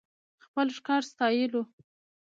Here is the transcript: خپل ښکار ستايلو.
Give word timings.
خپل 0.45 0.67
ښکار 0.77 1.01
ستايلو. 1.11 1.61